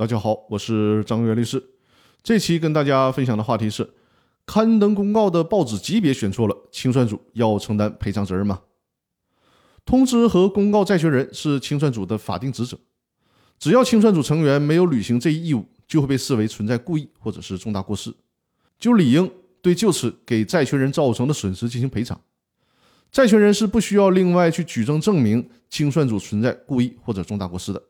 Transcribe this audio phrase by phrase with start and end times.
[0.00, 1.62] 大家好，我是张元律师。
[2.22, 3.86] 这期跟大家分享的话题是：
[4.46, 8.62] 刊登公告的报纸级别选错了，清算组要承担赔偿责任吗？
[9.84, 12.78] 通知和公告债权人是清算组的法定职责，
[13.58, 18.10] 只要清算组成员没有履行这一义务，就会被视为存在故意或者是重大过失，
[18.78, 19.30] 就理应
[19.60, 22.18] 对就此给债权人造成的损失进行赔偿。
[23.12, 27.82] 债权人是不需要另外去举证证明清算组存在故意或者重大过失的，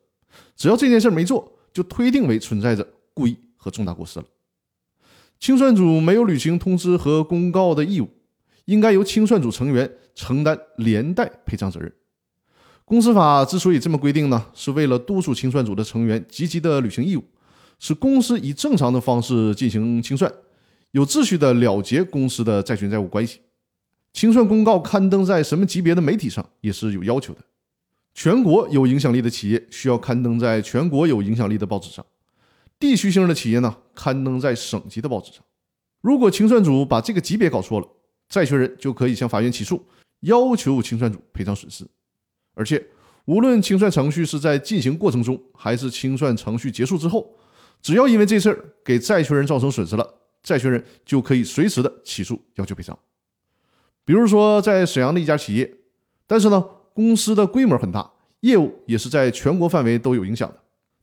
[0.57, 1.57] 只要这件事没做。
[1.73, 4.25] 就推定为存在着故意和重大过失了。
[5.39, 8.09] 清算组没有履行通知和公告的义务，
[8.65, 11.91] 应该由清算组成员承担连带赔偿责任。
[12.85, 17.23] 公司法之所以这么规定呢，是为了督促清算组的成员积极的履行义务，
[17.79, 20.31] 使公司以正常的方式进行清算，
[20.91, 23.39] 有秩序的了结公司的债权债务关系。
[24.13, 27.39] 清算公告刊登在什么级别的媒体上也是有要求的。
[28.13, 32.05] 全国有影响力的企业需要刊登在全国有影响力的报纸上，
[32.77, 35.41] 地区性的企业呢，刊登在省级的报纸上。
[36.01, 37.87] 如果清算组把这个级别搞错了，
[38.27, 39.81] 债权人就可以向法院起诉，
[40.21, 41.87] 要求清算组赔偿损失。
[42.53, 42.85] 而且，
[43.25, 47.33] 无论清算程序是在进行过程中，还是清算程序结束之后，
[47.81, 52.97] 只要因为这事儿给债权人造成损失了，债权人就可以随时的起诉要求赔偿。
[54.03, 55.73] 比如说，在沈阳的一家企业，
[56.27, 56.65] 但是呢。
[56.93, 58.11] 公司的规模很大，
[58.41, 60.57] 业务也是在全国范围都有影响的。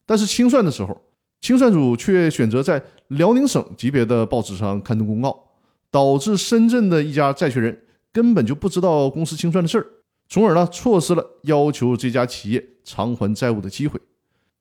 [0.06, 1.00] 但是清算的时候，
[1.40, 5.50] 清算组却选择在辽宁省级别的报纸上刊登公告，
[5.90, 9.86] 导致深圳的一家债权人根本就不知道公司清算的事儿，
[10.28, 14.00] 从而呢错失了要求这家企业偿还债务的机会。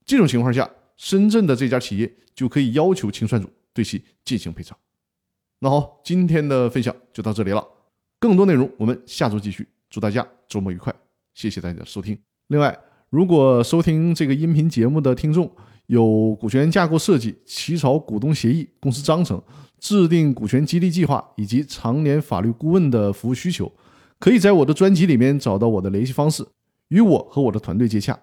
[0.05, 4.77] 这种情况下，深圳的这家企业就可以要求清算组对其进行赔偿。
[5.59, 7.65] 那好，今天的分享就到这里了，
[8.19, 9.67] 更多内容我们下周继续。
[9.89, 10.93] 祝大家周末愉快！
[11.37, 12.17] 谢谢大家的收听。
[12.47, 12.75] 另外，
[13.11, 15.47] 如果收听这个音频节目的听众
[15.85, 19.39] 有股权架构设计、起草股东协议、公司章程、
[19.77, 23.71] 制定股权激励计划以及常年法律顾问的服务需求，
[24.17, 26.43] 可以在我的专辑里面找到我的联系方式，
[26.87, 28.19] 与我和我的团队接洽。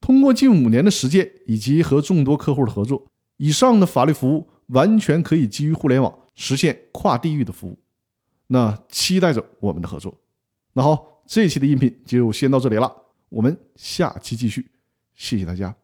[0.00, 7.78] 通过近五年的实践以及和众多客户的合作，以上的法律服务完全可以基于互联网实现跨地域的服务。
[8.48, 10.18] 那期待着我们的合作。
[10.72, 11.11] 那好。
[11.26, 12.92] 这一期的音频就先到这里了，
[13.28, 14.70] 我们下期继续，
[15.14, 15.81] 谢谢大家。